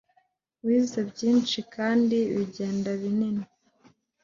wize 0.65 0.99
byinshi 1.11 1.57
kandi 1.75 2.17
bigenda 2.35 2.89
binini 3.01 3.45